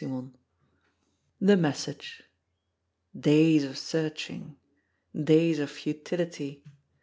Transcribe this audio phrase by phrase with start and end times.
[0.03, 0.31] VII
[1.39, 2.23] THE MESSAGE
[3.19, 4.55] DAYS of searching!
[5.15, 6.63] Days of futility